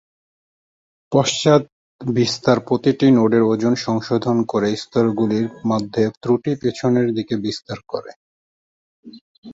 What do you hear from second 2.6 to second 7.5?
প্রতিটি নোডের ওজন সংশোধন করে স্তরগুলির মধ্যে ত্রুটি পেছন দিকে